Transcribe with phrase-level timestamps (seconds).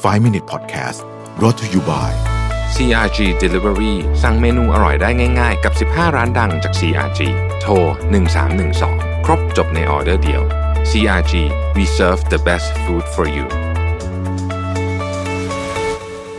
[0.00, 1.04] 5 Minute Podcast
[1.38, 2.10] brought to you by
[2.74, 7.20] CRG Delivery สั่งเมนูอร่อยได้ง่าย ๆ กับ 15 ร้านดังจาก CRG
[7.60, 7.72] โทร
[8.50, 10.42] 1312 ครบจบในออเดอร์เดียว
[10.90, 11.32] CRG
[11.76, 13.46] we serve the best food for you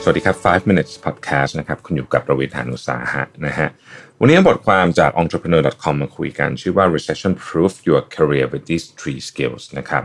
[0.03, 3.67] สวัสดีครับ 5 minutes podcast นะครับ คุณอยู่กับประวิทยานุสาหะนะฮะ
[4.19, 10.03] วันนี้บทความจาก entrepreneur.com มาคุยกัน ชื่อว่า recession proof your career with these three skills นะครับ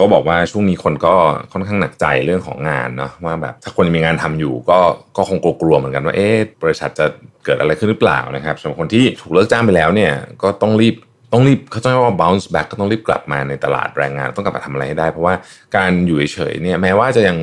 [0.00, 1.14] เขาบอกว่าช่วงนี้คนก็
[1.52, 4.78] ค่อนข้างหนักใจเรื่องของงานเนาะว่าแบบถ้าคนมีงานทำอยู่ก็
[5.16, 7.06] ก็คงกลัวๆเหมือนกันว่าเอ๊ะบริษัทจะ
[7.44, 10.96] เกิดอะไรขึ้นหรือเปล่านะครับสำหรับคนที่ถูกเลิกจ้างไปแล้วเนี่ยก็ต้องรีบ
[11.32, 15.34] ต้องรีบเขาต้องเรียกว่า bounce back ก็ต้องรีบกลับมาในตลาดแรงงาน ต้องกลับมาทำอะไรให้ได้ เพราะว่า
[15.76, 17.38] การอยู่เฉยๆเนี่ยแม้ว่าจะยัง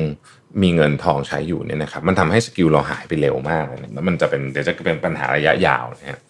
[0.62, 6.20] มีเงินทองใช้อยู่เนี่ยนะครับมันทำให้สกิลเราหายไปเร็วมากแล้วมันจะเป็นเดี๋ยวจะเป็นปัญหาระยะยาวนะฮะ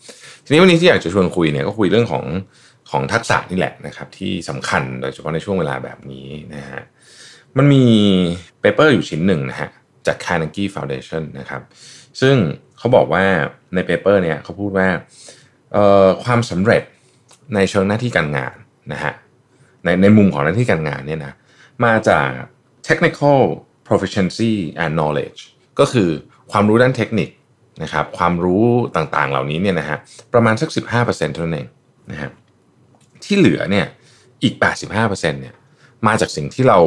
[0.45, 2.25] ทีนี้วันนี้ที่อยากจะชวนคุยเนี่ยก็คุยเรื่องของ
[2.91, 6.83] ของทักษะนี่แหละนะครับที่สำคัญโดยเฉพาะในช่วงเวลาแบบนี้นะฮะ
[7.57, 7.85] มันมี
[8.61, 9.71] เปเปอร์อยู่ชิ้นหนึ่งนะฮะ
[10.07, 11.63] จาก Carnegie Foundation นะครับ
[12.21, 12.37] ซึ่ง
[12.79, 13.25] เขาบอกว่า
[13.75, 14.89] ในเปเปอร์เนี่ยเขาพูดว่า
[16.25, 16.83] ความสำเร็จ
[17.55, 18.55] ในเชิงหน้าที่การงาน
[18.93, 19.13] นะฮะ
[19.85, 21.35] ในในมุมของหน้าที่การงานเนี่ยนะ
[21.85, 22.29] มาจาก
[22.89, 23.39] technical
[23.89, 24.53] proficiency
[24.83, 25.41] and knowledge
[25.79, 26.09] ก็คือ
[26.53, 27.31] ความรู้ด้านเทคนิค
[27.83, 28.65] นะครับความรู้
[28.97, 29.99] ต่างๆเหล่านี้เนี่ยนะฮะ
[30.33, 31.69] ประมาณสัก 15%เท่านั้นเอง
[32.11, 32.31] นะฮะ
[33.29, 33.87] ที่เหลือเนี่ย
[34.43, 34.55] อีก
[34.93, 35.55] 85%เนี่ย
[36.07, 36.79] มาจากสิ่งที่เรา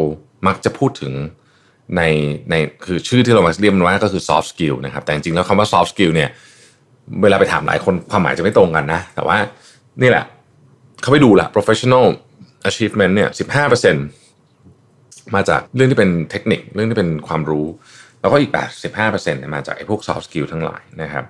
[0.48, 1.14] มักจะพูดถึง
[1.98, 2.02] ใน
[2.50, 6.30] ในคือชื่อที่เรามาเรียกมันว่าก็คือ soft skill นะครับแต่จริงๆแล้วคำว่า soft skill เนี่ย
[7.24, 9.38] เวลาไปถามหลายคนความหมายจะไม่ตรงกันนะ แต่ว่า
[10.02, 10.26] นี่แหละ
[11.02, 12.06] เขาไปดูละ professional
[12.70, 13.30] achievement เนี่ย
[14.32, 17.66] 15%มาจากเรื่องที่เป็นเทคนิคเรื่องที่เป็นความรู้
[18.22, 18.52] แล้วก็อีก
[18.92, 21.24] 85%เนี่ยมาจากไอ้พวก soft skill ทั้งหลายนะครับ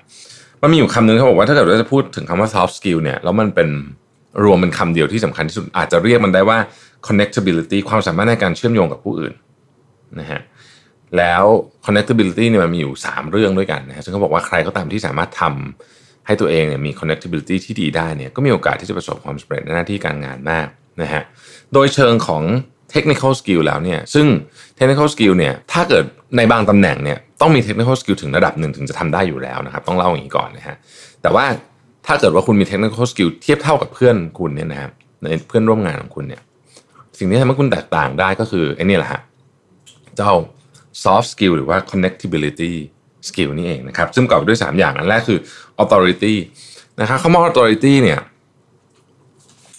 [0.62, 3.70] มันมีอยู่คำหนึ่งเขาบอกว่าถ้าเกิดเราจะพูดถึงคำว่า soft skill เนี่ยแล้วมันเป็น
[4.44, 6.58] รวมเป็นคำเดียวที่สำคัญที่สุด อาจจะเรียกมันได้ว่า
[7.08, 9.34] connectability ความสามารถในการเชื่อมโยงกับผู้อื่น
[10.20, 10.42] นะฮะ
[11.18, 11.44] แล้ว
[11.86, 20.68] connectability เนี่ยมันมีอยู่ 3 เรื่องด้วยกันนะฮะซึ่งเขาบอกว่าใครก็ตามที่สามารถทำให้ตัวเองเนี่ยมี connectability ที่ดีได้เนี่ยก็มีโอกาสที่จะประสบความสำเร็จในหน้าที่การงานมาก
[21.02, 21.24] นะฮะ
[21.74, 22.44] โดยเชิงของ
[22.94, 24.28] technical skill แล้วเนี่ยซึ่ง
[24.78, 26.04] technical skill เนี่ยถ้าเกิด
[26.38, 30.76] ในบางตำแหน่งเนี่ยต้องมี technical skill ถึงระดับหนึ่งถึงจะทำได้อยู่แล้วนะครับ ต้องเล่าอย่างนี้ก่อนนะฮะ
[31.22, 31.46] แต่ว่า
[32.06, 34.92] ถ้าเกิดว่าคุณมี technical skill เทียบเท่ากับเพื่อนคุณเนี่ยนะครับ
[35.22, 36.42] ในเพื่อนร่วมงานของคุณเนี่ย
[37.18, 39.22] สิ่งที่ทำให้คุณแตกต่างได้ก็คือไอ้นี่แหละฮะ
[40.16, 40.32] เจ้า
[41.04, 42.74] soft skill หรือว่า connectability
[43.28, 45.40] skill นี่เองนะครับ ซึ่งประกอบด้วย 3 อย่างอันแรกคือ
[45.84, 46.34] authority
[47.02, 48.20] นะครับคำว่า authority เนี่ย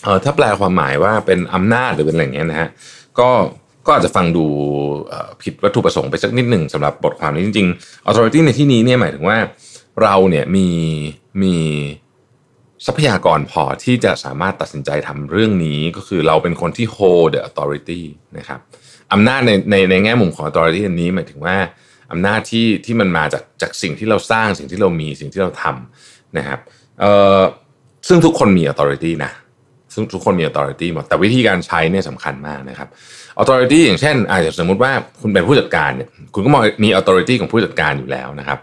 [0.02, 2.68] เออถ้าแปลความหมายว่าเป็นอำนาจหรือเป็นอะไรเงี้ยนะฮะ
[3.18, 3.28] ก็
[3.86, 4.44] ก็อาจจะฟังดู
[5.42, 9.38] ผิดวัตถุประสงค์ไปสักนิดหนึ่งสำหรับบทความนี้จริงๆ authority ในที่นี้เนี่ยหมายถึงว่า
[10.02, 10.68] เราเนี่ยมี
[11.42, 11.54] มี
[12.86, 18.02] ทรัพยากรพอที่จะสามารถตัดสินใจทำเรื่องนี้ก็คือเราเป็นคนที่ hold the authority
[18.38, 18.60] นะครับ
[19.12, 21.56] อำนาจในในในแง่มุมของ authority อันนี้หมายถึงว่า
[22.12, 26.60] อำนาจที่ที่มันมาจากจากสิ่งที่เราสร้างสิ่งที่เรามีสิ่งที่เราทำนะครับ
[27.00, 27.40] เอ่อ
[28.08, 29.32] ซึ่งทุกคนมี authority นะ
[29.94, 32.88] ซึ่งทุกคนมี authority หมดแต่วิธีการใช้เนี่ยสำคัญมากนะครับ
[33.40, 36.50] authority อย่างเช่นอาจจะสมมุติว่าคุณเป็นผู้จัดการเนี่ยคุณก็
[36.84, 38.58] มี authority ของผู้จัดการอยู่แล้วนะครับ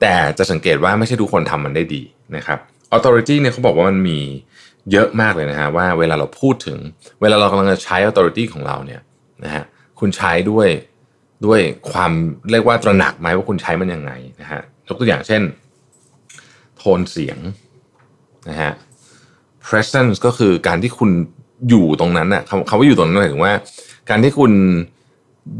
[0.00, 2.02] แต่จะสังเกตว่าไม่ใช่ทุกคนทำมันได้ดี
[2.36, 2.58] นะครับ
[2.96, 4.18] authority เนี่ยเขาบอกว่ามันมี
[4.92, 6.78] เยอะมากเลยนะฮะว่าเวลาเราพูดถึง
[7.20, 9.00] เวลาเรากำลังจะใช้ authority ของเราเนี่ย
[9.44, 9.64] นะฮะ
[10.00, 10.68] คุณใช้ด้วย
[11.46, 11.60] ด้วย
[11.92, 12.12] ความ
[12.50, 15.42] เรียกว่าตระหนักไหมว่าคุณใช้มันยังไงนะฮะยกตัวอย่างเช่น
[16.76, 17.38] โทนเสียง
[18.48, 18.72] นะฮะ
[19.66, 21.10] presence ก็คือการที่คุณ
[21.68, 23.52] อยู่ตรงนั้นน่ะคำว่าอยู่ตรงนั้นหมายถึงว่า
[24.10, 24.52] การที่คุณ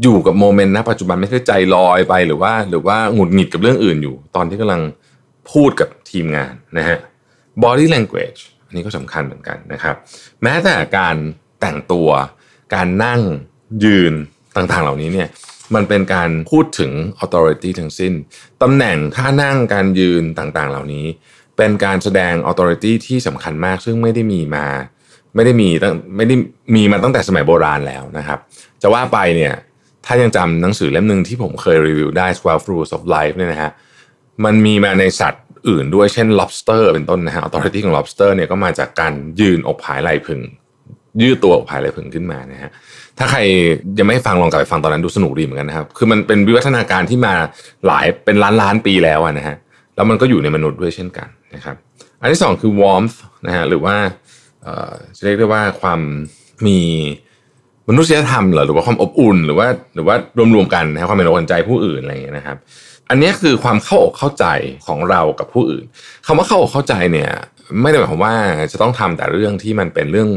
[0.03, 4.81] อยู่กับโมเมนต์ณปัจจุบันไม่ใช่ใจลอยไปหรือว่า หรือว่าหงุดหงิดกับเรื่องอื่นอยู่ ตอนที่กำลัง
[5.51, 6.97] พูดกับทีมงานนะฮะ
[7.63, 9.95] body language อันนี้ก็สำคัญเหมือนกันนะครับ
[10.43, 11.15] แม้แต่การ
[11.61, 12.09] แต่งตัว
[12.75, 13.21] การนั่ง
[13.85, 14.13] ยืน
[14.55, 15.29] ต่างๆ เหล่านี้เนี่ย
[15.75, 16.91] มันเป็นการพูดถึง
[17.23, 18.13] authority ทั้งสิ้น
[18.61, 21.05] ตำแหน่งท่านั่งการยืนต่างๆ เหล่านี้
[21.57, 24.67] เป็นการแสดง authority ที่สำคัญมาก ซึ่งไม่ได้มีมา
[25.35, 26.35] ไม่ได้มีตั้งไม่ได้
[26.75, 28.39] มีมาตั้งแต่สมัยโบราณแล้วนะครับ
[28.81, 29.53] จะว่าไปเนี่ย
[30.05, 33.71] ถ้ายังจำหนังสือเล่มหนึ่งที่ผมเคยรีวิวได้ 12 Rules of Life เนี่ยนะฮะ
[34.45, 40.41] มันมีมาในสัตว์ อื่นด้วยเช่น lobster เป็นต้นนะฮะ authority ของ lobster เนี่ยก็มาจากการยืนอกผายไหล่พึง
[41.21, 42.71] ยืดตัวอกผายไหล่พึงขึ้นมานะฮะ
[43.17, 43.39] ถ้าใคร
[43.99, 47.33] ยังไม่ฟังลองกลับไปฟังตอนนั้นดูสนุกดีเหมือนกันนะครับ คือมันเป็นวิวัฒนาการที่มา
[47.87, 49.55] หลายเป็นล้านล้านปีแล้วนะฮะ
[49.95, 51.75] แล้วมันก็อยู่ในมนุษย์ด้วยเช่นกันนะครับ
[52.21, 53.95] อันที่สองคือ warmth นะฮะหรือว่า
[55.17, 55.99] จะเรียกได้ว่าความ
[56.67, 56.79] มี
[57.89, 60.15] มนุษยธรรมหรือว่าความอบอุ่นหรือว่าหรือว่า
[60.55, 62.57] รวมๆกันนะความเป็นอกใจผู้อื่นอะไรอย่างเงี้ยนะครับ
[63.09, 64.45] อันนี้คือความเข้าอกเข้าใจ
[64.87, 65.85] ของเรากับผู้อื่น
[66.25, 67.31] คำว่าเข้าอกเข้าใจเนี่ย
[67.81, 68.35] ไม่ได้หมายความว่า
[68.71, 70.29] จะต้องทำแต่เรื่องที่มันเป็นเรื่อง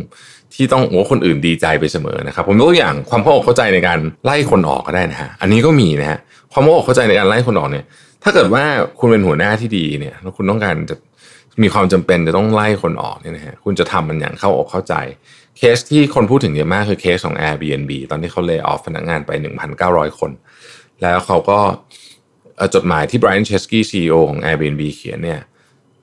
[0.55, 6.19] ที่ต้องโอ้คนอื่นดีใจไปเสมอนะครับ ผมยกตัวอย่างความเข้าอกเข้าใจในการไล่คนออกก็ได้นะฮะอันนี้ก็มีนะฮะ
[6.53, 7.85] ความเข้าอกเข้าใจในการไล่คนออกเนี่ย
[8.23, 8.65] ถ้าเกิดว่า
[8.99, 10.97] คุณเป็นหัวหน้าที่ดีเนี่ยแล้วคุณต้องการจะ
[11.63, 14.95] มีความจำเป็นจะต้องไล่คนออกเนี่ยนะฮะคุณจะทำมันอย่างเข้าอกเข้าใจ
[15.57, 19.31] เคสที่คนพูดถึงเยอะมากคือเคสของ Airbnb ตอนที่เขาเลิกออฟพนักงานไป
[19.75, 20.31] 1,900 คน
[21.03, 21.59] แล้วเขาก็
[22.75, 25.41] จดหมายที่ Brian Chesky CEO ของ Airbnb เขียนเนี่ย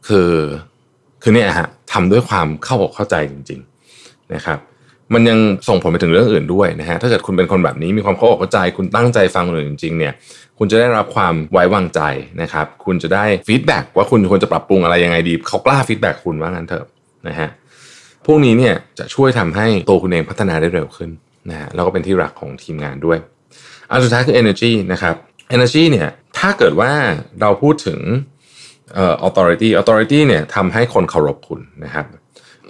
[0.07, 0.31] คือ
[1.21, 3.61] คือเนี่ยฮะทำด้วยความเข้าอกเข้าใจจริง
[3.97, 4.59] ๆนะครับ
[5.13, 10.13] มันยังส่งผลไปถึงเรื่องอื่นด้วยนะฮะถ้าเกิดคุณเป็นคนแบบนี้มีความเข้าอกเข้าใจ คุณตั้งใจฟังคนอื่นจริงๆเนี่ย
[10.57, 12.01] คุณจะได้รับความไว้วางใจ
[12.41, 16.85] นะครับ คุณจะได้ feedback ว่าคุณควรจะปรับปรุงอะไรยังไงดีเขากล้า feedback คุณว่างั้นเถอะ
[17.27, 17.49] นะฮะ
[18.25, 21.09] พวกนี้เนี่ยจะช่วยทำให้ตัวคุณเองพัฒนาได้เร็วขึ้น
[21.49, 23.17] นะฮะแล้วก็เป็นที่รักของทีมงานด้วย
[23.89, 25.15] อันสุดท้ายคือ energy นะครับ
[25.55, 26.07] energy เนี่ย
[26.45, 26.91] ถ้าเกิดว่า
[27.41, 27.99] เราพูดถึง
[28.93, 32.05] เอ่อ authority authority เนี่ยทำให้คนเคารพคุณนะครับ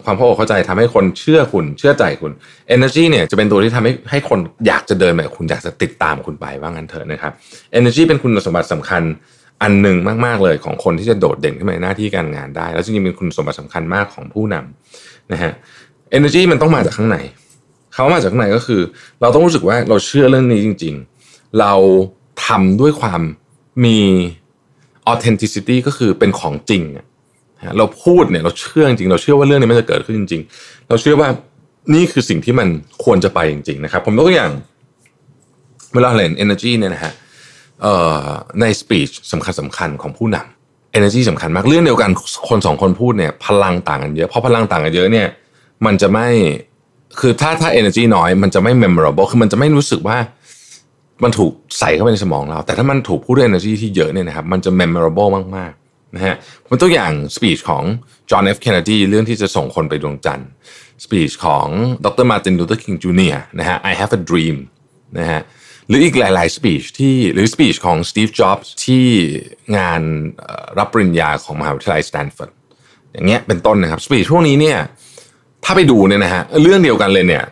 [0.05, 2.31] ความเข้าอเข้าใจทำให้คนเชื่อคุณเชื่อใจคุณ
[2.75, 7.31] energy เนี่ยจะเป็นตัวที่ทำให้ให้คนอยากจะเดินแบบคุณอยากจะติดตามคุณไปว่างั้นเถอะนะครับ
[7.79, 9.03] energy เป็นคุณสมบัติสำคัญ
[9.61, 15.53] อันหนึ่งมากๆเลยของคนที่จะโดดเด่นขึ้นมาในหน้าที่การงานได้ แล้วจริงๆเป็นคุณสมบัติสำคัญมากของผู้นำนะฮะ
[16.17, 17.17] energy มันต้องมาจากข้างใน
[17.93, 18.81] เขามาจากข้างในก็คือ
[19.21, 20.95] เราต้องรู้สึกว่าเราเชื่อเรื่องนี้จริง
[21.27, 21.73] ๆ เรา
[22.45, 23.21] ทำด้วยความ
[23.83, 23.97] มี
[25.11, 26.83] authenticity ก็คือเป็นของจริง
[27.77, 30.41] เราพูดเนี่ยเราเชื่อจริงเราเชื่อว่าเรื่องนี้มันจะเกิดขึ้นจริง
[30.89, 31.29] เราเชื่อว่า
[31.93, 32.67] นี่คือสิ่งที่มัน
[33.03, 34.51] ควรจะไปจริง ๆ นะครับ ผมยกตัวอย่าง
[35.93, 37.13] เวลาเล่น energy เนี่ยนะฮะ
[38.61, 42.09] ใน speech สำคัญสำคัญของผู้นำ energy สำคัญมากเรื่องเดียวกัน
[42.49, 45.27] คนสองคนพูดเนี่ยพลังต่างกันเยอะพอพลังต่างกันเยอะเนี่ย
[45.85, 46.27] มันจะไม่
[47.19, 50.17] คือถ้าถ้า energy น้อย มันจะไม่ memorable คือมันจะไม่รู้สึกว่า
[51.23, 56.35] มันถูกใส่เข้าไปในสมองเรา แต่ถ้ามันถูกพูดด้วย energy ที่เยอะเนี่ยนะครับมันจะ memorable มากๆนะฮะ
[56.67, 57.83] เป็นตัวอย่าง speech ของ
[58.29, 60.49] John F Kennedy เรื่องที่จะส่งคนไปดวงจันทร์
[61.05, 61.67] speech ของ
[62.05, 63.39] ดร Martin Luther King Jr.
[63.59, 64.57] นะฮะ I have a dream
[65.19, 65.41] นะฮะ
[65.87, 69.05] หรืออีกหลายๆ speech ที่หรือ speech ของ Steve Jobs ที่
[69.77, 70.01] งาน
[70.77, 72.51] รับปริญญาของมหาวิทยาลัยสแตนฟอร์ด
[73.13, 74.77] อย่างเงี้ยเป็นต้นนะครับ speech พวกนี้เนี่ย
[75.63, 77.43] ถ้าไปดูเนี่ยนะฮะเรื่องเดียวกันเลยเนี่ย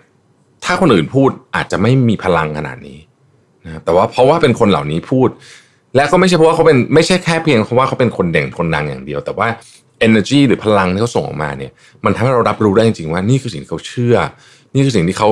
[0.66, 3.00] ถ้าคนอื่นพูดอาจจะไม่มีพลังขนาดนี้
[3.65, 5.30] นะแต่ว่าเพราะว่าเป็นคนเหล่านี้พูด
[5.95, 9.48] และก็ไม่ใช่เพราะว่าเขาเป็นไม่ใช่แค่เพียงเพราะว่าเขาเป็นคนเด่นคนดังอย่างเดียว แต่ว่า
[10.07, 11.71] energy หรือพลังที่เขาส่งออกมาเนี่ย
[12.06, 14.15] มันทำให้เรารับรู้ได้จริงๆว่านี่คือสิ่งที่เขาเชื่อ
[14.74, 15.30] นี่คือสิ่งที่เขา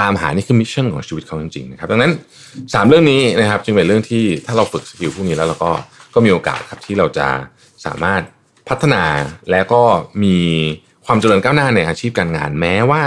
[0.00, 2.12] ตามหานี่คือ mission ของชีวิตเขาจริงๆนะครับดังนั้น
[2.52, 5.72] 3 เรื่องนี้นะครับจึงเป็นเรื่องที่ถ้าเราฝึก skill พวกนี้แล้วเราก็
[6.14, 7.28] ก็มีโอกาสครับที่เราจะ
[7.86, 8.22] สามารถ
[8.68, 9.04] พัฒนา
[9.50, 9.82] และก็
[10.22, 10.36] มี
[11.06, 13.02] ความเจริญก้าวหน้าในอาชีพการงาน แม้ว่า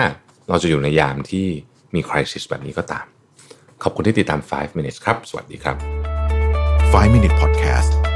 [0.49, 1.45] เราจะอยู่ในยามที่
[1.93, 3.05] มี crisis แบบนี้ก็ตาม
[3.83, 5.75] ขอบคุณที่ติดตาม 5 minutes ครับ สวัสดีครับ
[7.03, 8.10] 5 Minute Podcast